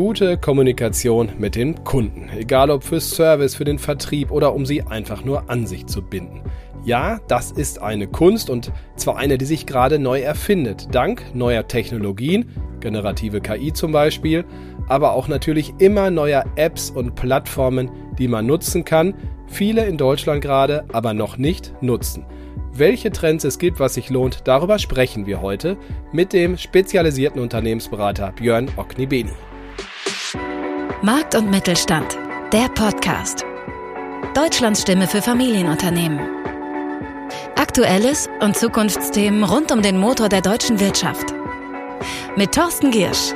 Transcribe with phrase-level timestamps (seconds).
[0.00, 4.80] Gute Kommunikation mit den Kunden, egal ob für Service, für den Vertrieb oder um sie
[4.80, 6.40] einfach nur an sich zu binden.
[6.86, 11.68] Ja, das ist eine Kunst und zwar eine, die sich gerade neu erfindet, dank neuer
[11.68, 12.48] Technologien,
[12.80, 14.46] generative KI zum Beispiel,
[14.88, 19.12] aber auch natürlich immer neuer Apps und Plattformen, die man nutzen kann,
[19.48, 22.24] viele in Deutschland gerade aber noch nicht nutzen.
[22.72, 25.76] Welche Trends es gibt, was sich lohnt, darüber sprechen wir heute
[26.10, 29.32] mit dem spezialisierten Unternehmensberater Björn Oknibeni.
[31.02, 32.18] Markt und Mittelstand,
[32.52, 33.46] der Podcast.
[34.34, 36.20] Deutschlands Stimme für Familienunternehmen.
[37.56, 41.32] Aktuelles und Zukunftsthemen rund um den Motor der deutschen Wirtschaft.
[42.36, 43.32] Mit Thorsten Giersch.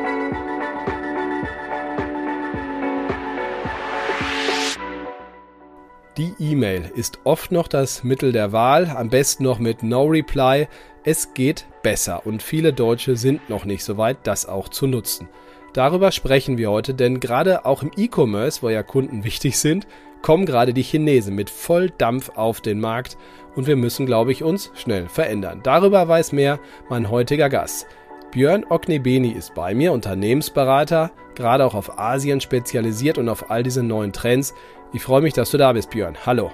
[6.19, 10.69] Die E-Mail ist oft noch das Mittel der Wahl, am besten noch mit No Reply.
[11.02, 15.30] Es geht besser und viele Deutsche sind noch nicht so weit, das auch zu nutzen.
[15.74, 19.86] Darüber sprechen wir heute, denn gerade auch im E-Commerce, wo ja Kunden wichtig sind,
[20.22, 23.19] kommen gerade die Chinesen mit Volldampf auf den Markt
[23.56, 25.61] und wir müssen, glaube ich, uns schnell verändern.
[25.62, 26.58] Darüber weiß mehr
[26.89, 27.86] mein heutiger Gast.
[28.31, 33.83] Björn Oknebeni ist bei mir, Unternehmensberater, gerade auch auf Asien spezialisiert und auf all diese
[33.83, 34.55] neuen Trends.
[34.92, 36.16] Ich freue mich, dass du da bist, Björn.
[36.25, 36.50] Hallo.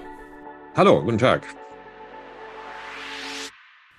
[0.75, 1.43] Hallo, guten Tag.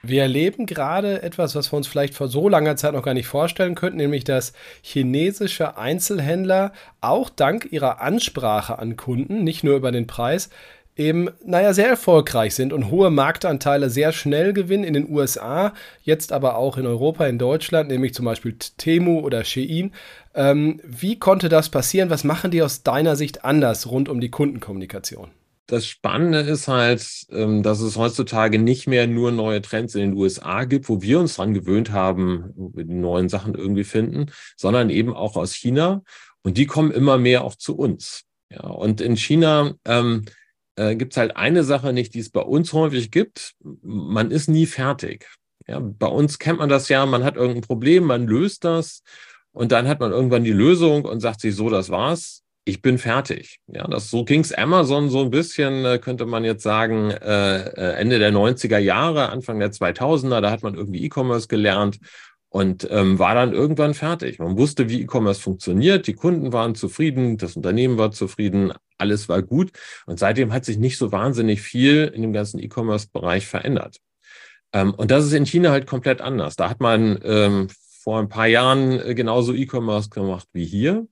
[0.05, 3.29] Wir erleben gerade etwas, was wir uns vielleicht vor so langer Zeit noch gar nicht
[3.29, 9.93] vorstellen könnten, nämlich dass chinesische Einzelhändler auch dank ihrer Ansprache an Kunden, nicht nur über
[9.93, 10.51] den Preis,
[10.97, 16.33] eben, naja, sehr erfolgreich sind und hohe Marktanteile sehr schnell gewinnen in den USA, jetzt
[16.33, 19.93] aber auch in Europa, in Deutschland, nämlich zum Beispiel Temu oder Shein.
[20.35, 22.11] Ähm, wie konnte das passieren?
[22.11, 25.31] Was machen die aus deiner Sicht anders rund um die Kundenkommunikation?
[25.73, 30.13] Das Spannende ist halt, ähm, dass es heutzutage nicht mehr nur neue Trends in den
[30.13, 34.27] USA gibt, wo wir uns dran gewöhnt haben, wo wir die neuen Sachen irgendwie finden,
[34.59, 36.03] sondern eben auch aus China.
[36.43, 38.25] Und die kommen immer mehr auch zu uns.
[38.51, 40.27] Ja, und in China ähm,
[40.77, 43.55] äh, gibt es halt eine Sache nicht, die es bei uns häufig gibt.
[43.81, 45.27] Man ist nie fertig.
[45.67, 49.03] Ja, bei uns kennt man das ja, man hat irgendein Problem, man löst das
[49.53, 52.99] und dann hat man irgendwann die Lösung und sagt sich so, das war's ich bin
[52.99, 53.59] fertig.
[53.67, 57.95] Ja, das so ging's Amazon so ein bisschen, äh, könnte man jetzt sagen, äh, äh
[57.95, 61.99] Ende der 90er Jahre, Anfang der 2000er, da hat man irgendwie E-Commerce gelernt
[62.49, 64.39] und ähm, war dann irgendwann fertig.
[64.39, 69.43] Man wusste, wie E-Commerce funktioniert, die Kunden waren zufrieden, das Unternehmen war zufrieden, alles war
[69.43, 69.73] gut
[70.07, 73.97] und seitdem hat sich nicht so wahnsinnig viel in dem ganzen E-Commerce-Bereich verändert.
[74.73, 76.57] Ähm, und das ist in China halt komplett anders.
[76.57, 77.69] Da hat man ähm,
[78.03, 81.07] vor ein paar Jahren äh, genauso E-Commerce gemacht wie hier.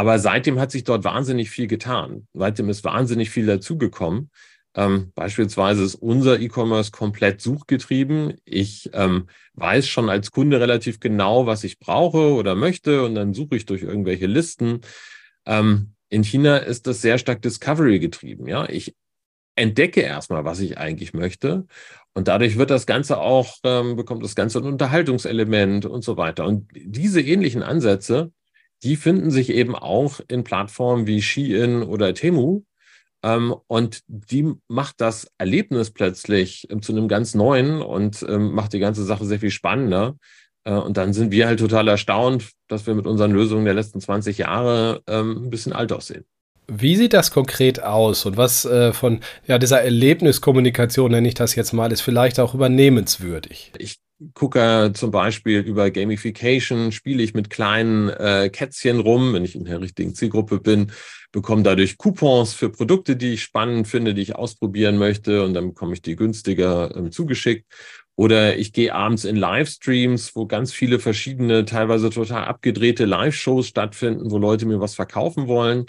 [0.00, 2.26] Aber seitdem hat sich dort wahnsinnig viel getan.
[2.32, 4.30] Seitdem ist wahnsinnig viel dazugekommen.
[4.74, 8.32] Ähm, beispielsweise ist unser E-Commerce komplett suchgetrieben.
[8.46, 13.34] Ich ähm, weiß schon als Kunde relativ genau, was ich brauche oder möchte und dann
[13.34, 14.80] suche ich durch irgendwelche Listen.
[15.44, 18.48] Ähm, in China ist das sehr stark Discovery getrieben.
[18.48, 18.96] Ja, ich
[19.54, 21.66] entdecke erstmal, was ich eigentlich möchte
[22.14, 26.46] und dadurch wird das Ganze auch ähm, bekommt das Ganze ein Unterhaltungselement und so weiter.
[26.46, 28.32] Und diese ähnlichen Ansätze
[28.82, 32.62] die finden sich eben auch in Plattformen wie Shein oder Temu.
[33.22, 38.72] Ähm, und die macht das Erlebnis plötzlich ähm, zu einem ganz neuen und ähm, macht
[38.72, 40.16] die ganze Sache sehr viel spannender.
[40.64, 44.00] Äh, und dann sind wir halt total erstaunt, dass wir mit unseren Lösungen der letzten
[44.00, 46.24] 20 Jahre ähm, ein bisschen alt aussehen.
[46.66, 51.56] Wie sieht das konkret aus und was äh, von ja, dieser Erlebniskommunikation, nenne ich das
[51.56, 53.72] jetzt mal, ist vielleicht auch übernehmenswürdig?
[53.76, 53.96] Ich
[54.34, 59.64] gucke zum Beispiel über Gamification, spiele ich mit kleinen äh, Kätzchen rum, wenn ich in
[59.64, 60.92] der richtigen Zielgruppe bin,
[61.32, 65.68] bekomme dadurch Coupons für Produkte, die ich spannend finde, die ich ausprobieren möchte und dann
[65.68, 67.66] bekomme ich die günstiger ähm, zugeschickt.
[68.16, 74.30] Oder ich gehe abends in Livestreams, wo ganz viele verschiedene, teilweise total abgedrehte Live-Shows stattfinden,
[74.30, 75.86] wo Leute mir was verkaufen wollen.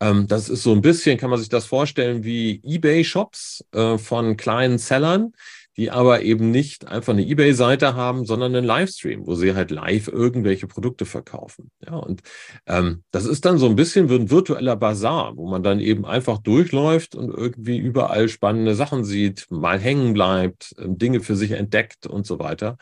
[0.00, 4.36] Ähm, das ist so ein bisschen, kann man sich das vorstellen, wie eBay-Shops äh, von
[4.36, 5.32] kleinen Sellern
[5.76, 10.08] die aber eben nicht einfach eine Ebay-Seite haben, sondern einen Livestream, wo sie halt live
[10.08, 11.70] irgendwelche Produkte verkaufen.
[11.84, 12.20] Ja, und
[12.66, 16.04] ähm, das ist dann so ein bisschen wie ein virtueller Bazar, wo man dann eben
[16.04, 21.52] einfach durchläuft und irgendwie überall spannende Sachen sieht, mal hängen bleibt, ähm, Dinge für sich
[21.52, 22.76] entdeckt und so weiter.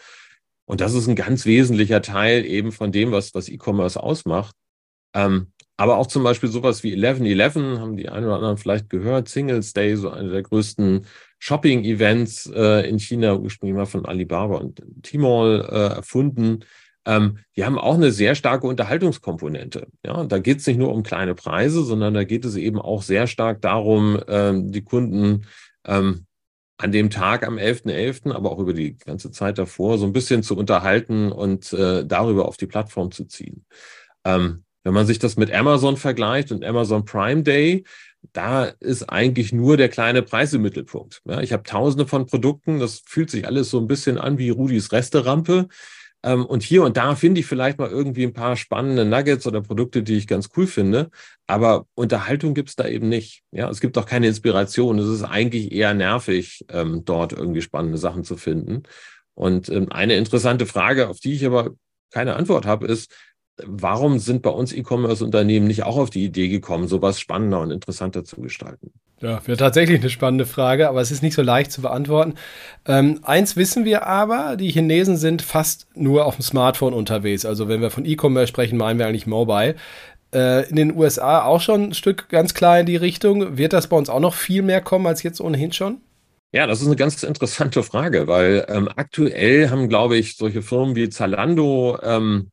[0.64, 4.54] Und das ist ein ganz wesentlicher Teil eben von dem, was, was E-Commerce ausmacht.
[5.14, 9.31] Ähm, aber auch zum Beispiel sowas wie 11.11 haben die einen oder anderen vielleicht gehört.
[9.31, 11.06] Singles Day, so eine der größten
[11.38, 16.67] Shopping-Events äh, in China, ursprünglich mal von Alibaba und Tmall äh, erfunden.
[17.06, 19.87] Ähm, die haben auch eine sehr starke Unterhaltungskomponente.
[20.05, 23.00] Ja, da geht es nicht nur um kleine Preise, sondern da geht es eben auch
[23.00, 25.47] sehr stark darum, ähm, die Kunden
[25.87, 26.27] ähm,
[26.77, 30.12] an dem Tag am 11.11., .11., aber auch über die ganze Zeit davor, so ein
[30.12, 33.65] bisschen zu unterhalten und äh, darüber auf die Plattform zu ziehen.
[34.27, 37.85] Ähm, Wenn man sich das mit Amazon vergleicht und Amazon Prime Day,
[38.32, 41.23] da ist eigentlich nur der kleine Preis im Mittelpunkt.
[41.27, 44.50] Ja, ich habe tausende von Produkten, das fühlt sich alles so ein bisschen an wie
[44.50, 45.69] Rudis Resterampe.
[46.23, 49.62] Ähm, und hier und da finde ich vielleicht mal irgendwie ein paar spannende Nuggets oder
[49.62, 51.11] Produkte, die ich ganz cool finde.
[51.47, 53.43] Aber Unterhaltung gibt es da eben nicht.
[53.53, 54.99] Ja, es gibt auch keine Inspiration.
[54.99, 58.82] Es ist eigentlich eher nervig, ähm, dort irgendwie spannende Sachen zu finden.
[59.35, 61.71] Und ähm, eine interessante Frage, auf die ich aber
[62.11, 63.11] keine Antwort habe, ist,
[63.66, 68.24] warum sind bei uns E-Commerce-Unternehmen nicht auch auf die Idee gekommen, sowas spannender und interessanter
[68.24, 68.92] zu gestalten?
[69.20, 72.34] Ja, wäre tatsächlich eine spannende Frage, aber es ist nicht so leicht zu beantworten.
[72.86, 77.44] Ähm, eins wissen wir aber, die Chinesen sind fast nur auf dem Smartphone unterwegs.
[77.44, 79.74] Also wenn wir von E-Commerce sprechen, meinen wir eigentlich Mobile.
[80.32, 83.58] Äh, in den USA auch schon ein Stück ganz klar in die Richtung.
[83.58, 86.00] Wird das bei uns auch noch viel mehr kommen als jetzt ohnehin schon?
[86.52, 90.96] Ja, das ist eine ganz interessante Frage, weil ähm, aktuell haben, glaube ich, solche Firmen
[90.96, 92.50] wie Zalando ähm,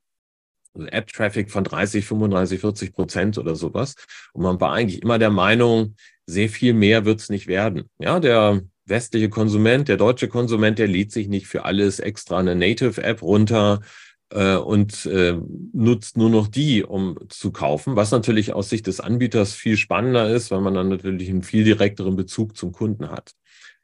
[0.78, 3.96] also App-Traffic von 30, 35, 40 Prozent oder sowas.
[4.34, 5.96] Und man war eigentlich immer der Meinung,
[6.26, 7.90] sehr viel mehr wird es nicht werden.
[8.00, 12.56] Ja, der westliche Konsument, der deutsche Konsument, der lädt sich nicht für alles extra eine
[12.56, 13.82] Native-App runter
[14.30, 15.38] äh, und äh,
[15.74, 20.30] nutzt nur noch die, um zu kaufen, was natürlich aus Sicht des Anbieters viel spannender
[20.30, 23.32] ist, weil man dann natürlich einen viel direkteren Bezug zum Kunden hat.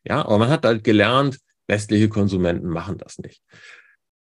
[0.06, 3.42] Ja, aber man hat halt gelernt, westliche Konsumenten machen das nicht.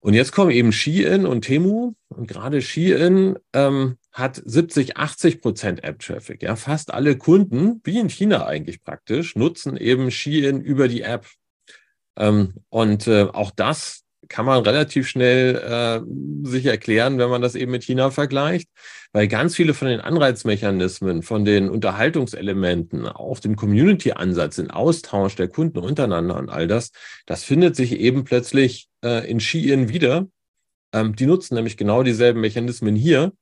[0.07, 5.83] Und jetzt kommen eben Shein und Temu und gerade Shein ähm, hat 70, 80 Prozent
[5.83, 6.45] App-Traffic.
[6.45, 11.27] Ja, fast alle Kunden, wie in China eigentlich praktisch, nutzen eben Shein über die App.
[12.17, 17.55] Ähm, und äh, auch das kann man relativ schnell äh, sich erklären, wenn man das
[17.55, 18.69] eben mit China vergleicht,
[19.13, 25.49] weil ganz viele von den Anreizmechanismen, von den Unterhaltungselementen, auch dem Community-Ansatz, den Austausch der
[25.49, 26.91] Kunden untereinander und all das,
[27.27, 30.27] das findet sich eben plötzlich äh, in Shein wieder.
[30.93, 33.33] Ähm, die nutzen nämlich genau dieselben Mechanismen hier.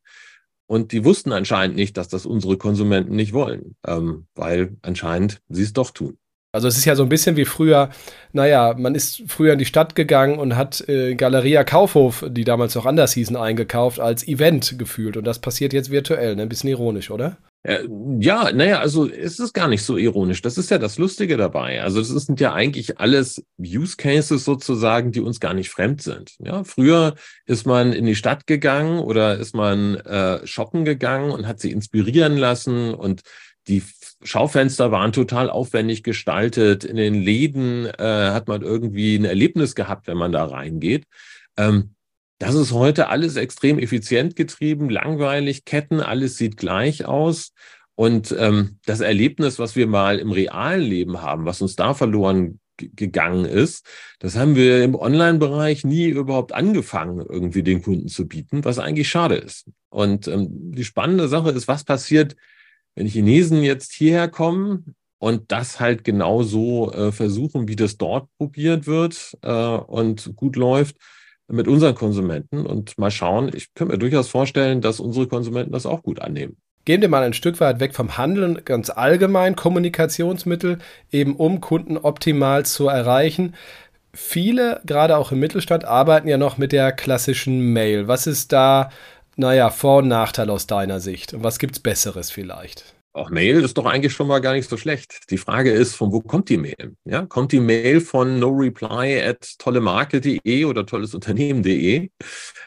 [0.67, 5.63] Und die wussten anscheinend nicht, dass das unsere Konsumenten nicht wollen, ähm, weil anscheinend sie
[5.63, 6.17] es doch tun.
[6.55, 7.91] Also es ist ja so ein bisschen wie früher,
[8.33, 12.77] naja, man ist früher in die Stadt gegangen und hat äh, Galeria Kaufhof, die damals
[12.77, 15.17] noch anders hießen, eingekauft als Event gefühlt.
[15.17, 16.43] Und das passiert jetzt virtuell, ne?
[16.43, 17.39] Ein bisschen ironisch, oder?
[18.21, 20.43] Ja, naja, also es ist gar nicht so ironisch.
[20.43, 21.83] Das ist ja das Lustige dabei.
[21.83, 26.35] Also das sind ja eigentlich alles Use Cases sozusagen, die uns gar nicht fremd sind.
[26.41, 27.15] Ja, früher
[27.47, 31.73] ist man in die Stadt gegangen oder ist man äh, shoppen gegangen und hat sie
[31.73, 33.23] inspirieren lassen und
[33.67, 33.83] die
[34.25, 36.85] Schaufenster waren total aufwendig gestaltet.
[36.85, 41.05] In den Läden äh, hat man irgendwie ein Erlebnis gehabt, wenn man da reingeht.
[41.57, 41.95] Ähm,
[42.39, 47.53] das ist heute alles extrem effizient getrieben, langweilig, Ketten, alles sieht gleich aus.
[47.95, 52.59] Und ähm, das Erlebnis, was wir mal im realen Leben haben, was uns da verloren
[52.77, 53.87] gegangen ist,
[54.19, 59.09] das haben wir im Online-Bereich nie überhaupt angefangen, irgendwie den Kunden zu bieten, was eigentlich
[59.09, 59.71] schade ist.
[59.91, 62.35] Und ähm, die spannende Sache ist, was passiert,
[62.95, 68.87] wenn Chinesen jetzt hierher kommen und das halt genauso äh, versuchen, wie das dort probiert
[68.87, 70.97] wird äh, und gut läuft
[71.49, 75.87] mit unseren Konsumenten und mal schauen, ich könnte mir durchaus vorstellen, dass unsere Konsumenten das
[75.87, 76.57] auch gut annehmen.
[76.85, 80.79] Gehen wir mal ein Stück weit weg vom Handel und ganz allgemein Kommunikationsmittel,
[81.11, 83.55] eben um Kunden optimal zu erreichen.
[84.13, 88.07] Viele, gerade auch im Mittelstand, arbeiten ja noch mit der klassischen Mail.
[88.07, 88.91] Was ist da
[89.37, 91.35] naja, Vor- und Nachteil aus deiner Sicht?
[91.35, 92.94] Und was gibt es Besseres vielleicht?
[93.15, 95.31] Auch Mail ist doch eigentlich schon mal gar nicht so schlecht.
[95.31, 96.97] Die Frage ist, von wo kommt die Mail?
[97.05, 102.11] Ja, kommt die Mail von no reply at tollemarke.de oder tollesunternehmen.de?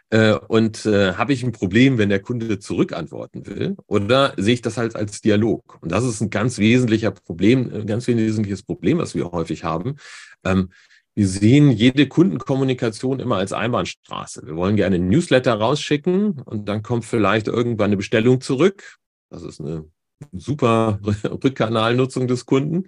[0.09, 3.75] Äh, und äh, habe ich ein Problem, wenn der Kunde zurückantworten will?
[3.87, 5.79] Oder sehe ich das halt als Dialog?
[5.81, 9.97] Und das ist ein ganz wesentlicher Problem, ein ganz wesentliches Problem, was wir häufig haben.
[10.45, 10.69] Ähm,
[11.13, 14.45] wir sehen jede Kundenkommunikation immer als Einbahnstraße.
[14.45, 18.97] Wir wollen gerne einen Newsletter rausschicken und dann kommt vielleicht irgendwann eine Bestellung zurück.
[19.29, 19.89] Das ist eine
[20.31, 22.85] super Rückkanalnutzung des Kunden.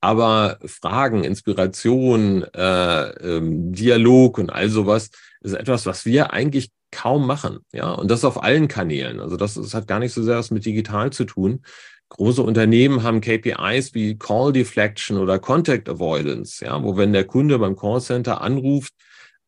[0.00, 7.26] Aber Fragen, Inspiration, äh, ähm, Dialog und all sowas ist etwas, was wir eigentlich kaum
[7.26, 7.60] machen.
[7.72, 9.20] Ja, und das auf allen Kanälen.
[9.20, 11.62] Also das, das hat gar nicht so sehr was mit digital zu tun,
[12.10, 17.58] Große Unternehmen haben KPIs wie Call Deflection oder Contact Avoidance, ja, wo wenn der Kunde
[17.58, 18.92] beim Callcenter anruft,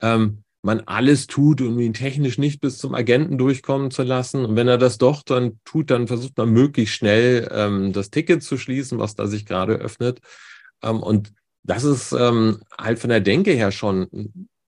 [0.00, 4.44] ähm, man alles tut, um ihn technisch nicht bis zum Agenten durchkommen zu lassen.
[4.44, 8.42] Und wenn er das doch dann tut, dann versucht man möglichst schnell ähm, das Ticket
[8.42, 10.20] zu schließen, was da sich gerade öffnet.
[10.82, 11.32] Ähm, und
[11.62, 14.08] das ist ähm, halt von der Denke her schon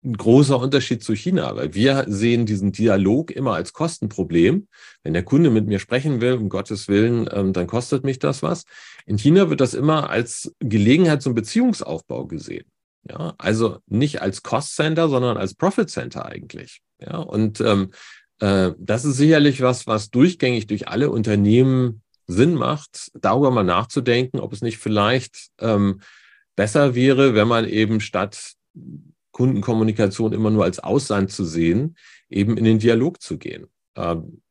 [0.04, 4.68] ein großer Unterschied zu China, weil wir sehen diesen Dialog immer als Kostenproblem.
[5.04, 8.42] Wenn der Kunde mit mir sprechen will, um Gottes Willen, ähm, dann kostet mich das
[8.42, 8.64] was.
[9.06, 12.66] In China wird das immer als Gelegenheit zum Beziehungsaufbau gesehen.
[13.10, 16.82] Ja, also nicht als Cost Center, sondern als Profit Center eigentlich.
[17.00, 17.92] Ja, und ähm,
[18.40, 24.40] äh, das ist sicherlich was, was durchgängig durch alle Unternehmen Sinn macht, darüber mal nachzudenken,
[24.40, 26.02] ob es nicht vielleicht ähm,
[26.56, 28.54] besser wäre, wenn man eben statt
[29.32, 31.98] Kundenkommunikation immer nur als Aussand zu sehen,
[32.30, 33.68] eben in den Dialog zu gehen.
[33.96, 34.42] Ähm,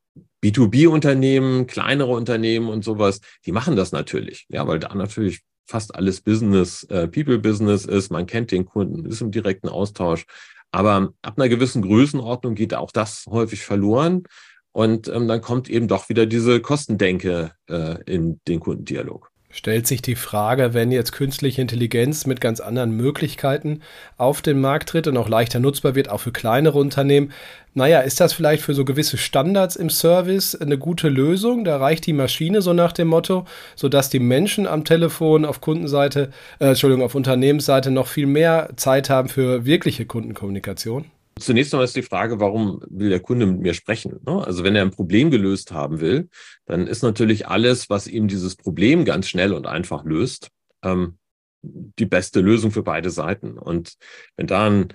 [0.42, 6.20] B2B-Unternehmen, kleinere Unternehmen und sowas, die machen das natürlich, ja, weil da natürlich fast alles
[6.20, 8.10] Business, äh, People-Business ist.
[8.10, 10.24] Man kennt den Kunden, ist im direkten Austausch.
[10.72, 14.24] Aber ab einer gewissen Größenordnung geht auch das häufig verloren.
[14.72, 20.00] Und ähm, dann kommt eben doch wieder diese Kostendenke äh, in den Kundendialog stellt sich
[20.00, 23.82] die Frage, wenn jetzt künstliche Intelligenz mit ganz anderen Möglichkeiten
[24.16, 27.32] auf den Markt tritt und auch leichter nutzbar wird, auch für kleinere Unternehmen.
[27.74, 31.64] Naja, ist das vielleicht für so gewisse Standards im Service eine gute Lösung?
[31.64, 33.44] Da reicht die Maschine so nach dem Motto,
[33.76, 39.10] sodass die Menschen am Telefon auf Kundenseite, äh, Entschuldigung, auf Unternehmensseite noch viel mehr Zeit
[39.10, 41.04] haben für wirkliche Kundenkommunikation?
[41.40, 44.20] Zunächst einmal ist die Frage, warum will der Kunde mit mir sprechen?
[44.26, 44.44] Ne?
[44.46, 46.28] Also wenn er ein Problem gelöst haben will,
[46.66, 50.50] dann ist natürlich alles, was ihm dieses Problem ganz schnell und einfach löst,
[50.82, 51.18] ähm,
[51.62, 53.58] die beste Lösung für beide Seiten.
[53.58, 53.94] Und
[54.36, 54.88] wenn da ein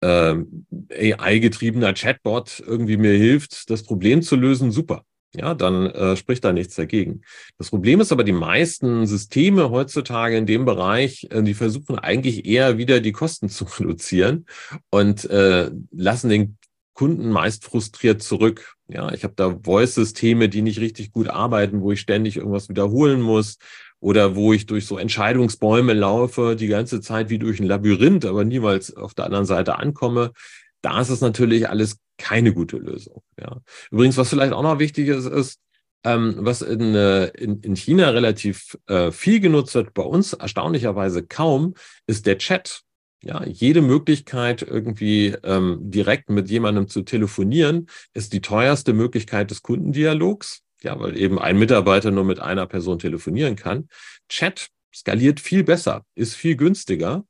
[0.00, 6.44] äh, AI-getriebener Chatbot irgendwie mir hilft, das Problem zu lösen, super ja, dann äh, spricht
[6.44, 7.22] da nichts dagegen.
[7.56, 12.44] Das Problem ist aber, die meisten Systeme heutzutage in dem Bereich, äh, die versuchen eigentlich
[12.44, 14.46] eher wieder die Kosten zu reduzieren
[14.90, 16.58] und äh, lassen den
[16.94, 18.74] Kunden meist frustriert zurück.
[18.86, 23.22] Ja, ich habe da Voice-Systeme, die nicht richtig gut arbeiten, wo ich ständig irgendwas wiederholen
[23.22, 23.56] muss
[23.98, 28.44] oder wo ich durch so Entscheidungsbäume laufe, die ganze Zeit wie durch ein Labyrinth, aber
[28.44, 30.32] niemals auf der anderen Seite ankomme.
[30.82, 33.22] Da ist es natürlich alles keine gute Lösung.
[33.40, 33.60] Ja.
[33.90, 35.60] Übrigens, was vielleicht auch noch wichtig ist, ist,
[36.04, 41.24] ähm, was in, äh, in, in China relativ äh, viel genutzt wird, bei uns erstaunlicherweise
[41.24, 41.74] kaum,
[42.06, 42.82] ist der Chat.
[43.24, 49.62] Ja, jede Möglichkeit, irgendwie ähm, direkt mit jemandem zu telefonieren, ist die teuerste Möglichkeit des
[49.62, 50.62] Kundendialogs.
[50.82, 53.88] Ja, weil eben ein Mitarbeiter nur mit einer Person telefonieren kann.
[54.28, 57.24] Chat skaliert viel besser, ist viel günstiger.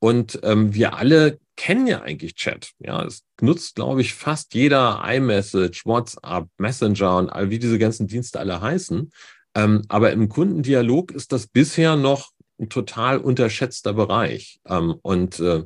[0.00, 2.72] Und ähm, wir alle kennen ja eigentlich Chat.
[2.78, 8.06] Ja, es nutzt, glaube ich, fast jeder iMessage, WhatsApp, Messenger und all wie diese ganzen
[8.06, 9.10] Dienste alle heißen.
[9.54, 14.60] Ähm, aber im Kundendialog ist das bisher noch ein total unterschätzter Bereich.
[14.66, 15.64] Ähm, und äh,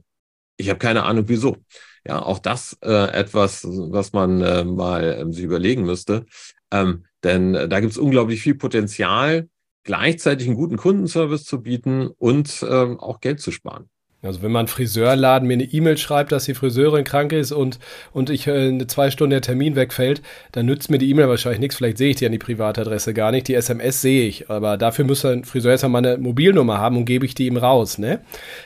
[0.56, 1.58] ich habe keine Ahnung, wieso.
[2.06, 6.24] Ja, auch das äh, etwas, was man äh, mal äh, sich überlegen müsste.
[6.70, 9.48] Ähm, denn äh, da gibt es unglaublich viel Potenzial,
[9.84, 13.88] gleichzeitig einen guten Kundenservice zu bieten und ähm, auch Geld zu sparen.
[14.22, 17.80] Also wenn man Friseurladen mir eine E-Mail schreibt, dass die Friseurin krank ist und,
[18.12, 21.60] und ich äh, eine zwei Stunden der Termin wegfällt, dann nützt mir die E-Mail wahrscheinlich
[21.60, 21.76] nichts.
[21.76, 23.48] Vielleicht sehe ich die an die Privatadresse gar nicht.
[23.48, 24.48] Die SMS sehe ich.
[24.48, 27.98] Aber dafür muss ein Friseur erstmal meine Mobilnummer haben und gebe ich die ihm raus.
[27.98, 28.20] Ne?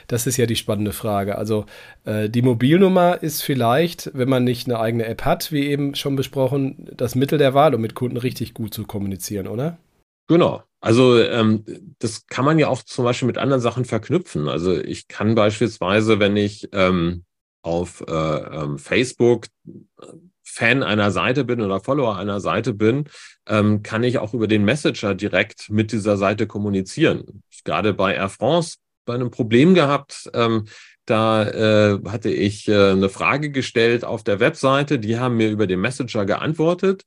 [0.07, 1.39] Das ist ja die spannende Frage.
[1.39, 1.65] Also
[2.05, 6.15] äh, die Mobilnummer ist vielleicht, wenn man nicht eine eigene App hat, wie eben schon
[6.15, 9.79] besprochen, das Mittel der Wahl, um mit Kunden richtig gut zu kommunizieren, oder?
[10.27, 10.66] Genau.
[10.79, 11.63] Also ähm,
[11.99, 14.47] das kann man ja auch zum Beispiel mit anderen Sachen verknüpfen.
[14.47, 17.23] Also ich kann beispielsweise, wenn ich ähm,
[17.61, 20.05] auf äh, ähm, Facebook äh,
[20.43, 23.05] Fan einer Seite bin oder Follower einer Seite bin,
[23.47, 27.43] ähm, kann ich auch über den Messenger direkt mit dieser Seite kommunizieren.
[27.63, 30.29] Gerade bei Air France bei einem Problem gehabt.
[30.33, 30.65] Ähm,
[31.05, 34.99] da äh, hatte ich äh, eine Frage gestellt auf der Webseite.
[34.99, 37.03] Die haben mir über den Messenger geantwortet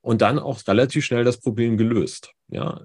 [0.00, 2.32] und dann auch relativ schnell das Problem gelöst.
[2.48, 2.82] Ja,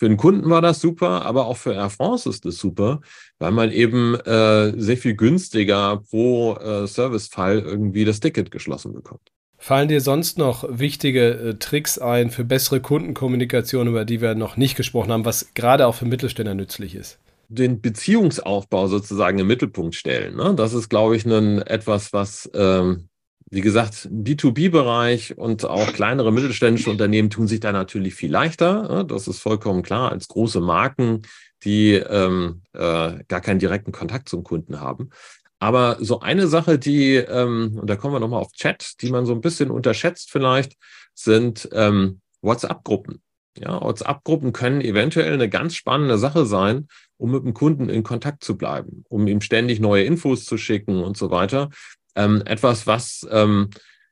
[0.00, 3.02] für den Kunden war das super, aber auch für Air France ist das super,
[3.38, 9.20] weil man eben äh, sehr viel günstiger pro äh, Servicefall irgendwie das Ticket geschlossen bekommt.
[9.58, 14.56] Fallen dir sonst noch wichtige äh, Tricks ein für bessere Kundenkommunikation, über die wir noch
[14.56, 17.18] nicht gesprochen haben, was gerade auch für Mittelständler nützlich ist?
[17.50, 20.34] Den Beziehungsaufbau sozusagen im Mittelpunkt stellen.
[20.34, 20.54] Ne?
[20.54, 23.09] Das ist, glaube ich, ein, etwas, was ähm,
[23.50, 29.04] wie gesagt, B2B-Bereich und auch kleinere mittelständische Unternehmen tun sich da natürlich viel leichter.
[29.04, 31.22] Das ist vollkommen klar, als große Marken,
[31.64, 35.10] die ähm, äh, gar keinen direkten Kontakt zum Kunden haben.
[35.58, 39.26] Aber so eine Sache, die, ähm, und da kommen wir nochmal auf Chat, die man
[39.26, 40.76] so ein bisschen unterschätzt vielleicht,
[41.14, 43.20] sind ähm, WhatsApp-Gruppen.
[43.58, 46.86] Ja, WhatsApp-Gruppen können eventuell eine ganz spannende Sache sein,
[47.18, 51.02] um mit dem Kunden in Kontakt zu bleiben, um ihm ständig neue Infos zu schicken
[51.02, 51.68] und so weiter
[52.14, 53.70] ähm, etwas, was ähm,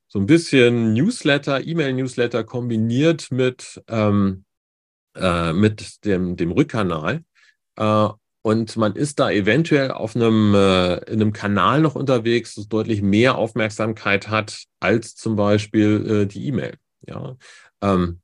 [0.08, 4.44] so ein bisschen Newsletter, E-Mail-Newsletter kombiniert mit, ähm,
[5.14, 7.22] äh, mit dem, dem Rückkanal.
[7.76, 8.08] Äh,
[8.42, 13.02] und man ist da eventuell auf einem, äh, in einem Kanal noch unterwegs, das deutlich
[13.02, 16.74] mehr Aufmerksamkeit hat als zum Beispiel äh, die E-Mail.
[17.06, 17.36] Ja.
[17.82, 18.20] Ähm,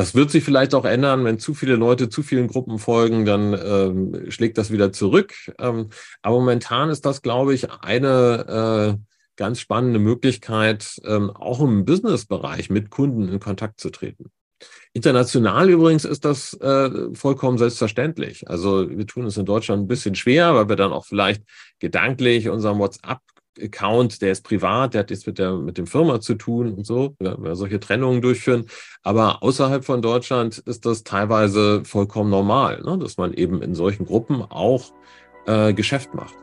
[0.00, 3.52] das wird sich vielleicht auch ändern, wenn zu viele Leute zu vielen Gruppen folgen, dann
[3.52, 5.34] ähm, schlägt das wieder zurück.
[5.58, 5.90] Ähm,
[6.22, 9.04] aber momentan ist das, glaube ich, eine äh,
[9.36, 14.30] ganz spannende Möglichkeit, ähm, auch im Business-Bereich mit Kunden in Kontakt zu treten.
[14.94, 18.48] International übrigens ist das äh, vollkommen selbstverständlich.
[18.48, 21.42] Also wir tun es in Deutschland ein bisschen schwer, weil wir dann auch vielleicht
[21.78, 23.20] gedanklich unseren WhatsApp
[23.60, 26.86] Account, der ist privat, der hat jetzt mit der mit dem Firma zu tun und
[26.86, 28.66] so, wir solche Trennungen durchführen.
[29.02, 32.98] Aber außerhalb von Deutschland ist das teilweise vollkommen normal, ne?
[32.98, 34.92] dass man eben in solchen Gruppen auch
[35.46, 36.34] äh, Geschäft macht.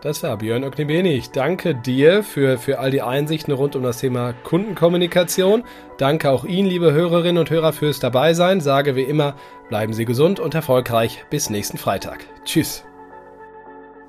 [0.00, 1.14] Das war Björn Oknebeni.
[1.14, 5.64] Ich danke dir für, für all die Einsichten rund um das Thema Kundenkommunikation.
[5.98, 8.60] Danke auch Ihnen, liebe Hörerinnen und Hörer, fürs Dabeisein.
[8.60, 9.34] Sage wie immer,
[9.68, 11.24] bleiben Sie gesund und erfolgreich.
[11.30, 12.24] Bis nächsten Freitag.
[12.44, 12.87] Tschüss.